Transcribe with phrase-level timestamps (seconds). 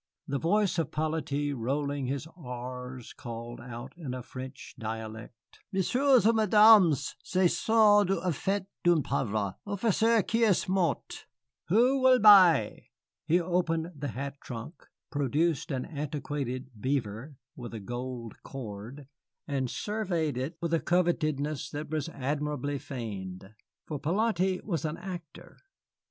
[0.27, 6.33] The voice of Hippolyte rolling his r's called out in a French dialect: "M'ssieurs et
[6.33, 11.25] Mesdames, ce sont des effets d'un pauvre officier qui est mort.
[11.67, 12.85] Who will buy?"
[13.27, 19.05] He opened the hat trunk, produced an antiquated beaver with a gold cord,
[19.47, 23.53] and surveyed it with a covetousness that was admirably feigned.
[23.85, 25.57] For 'Polyte was an actor.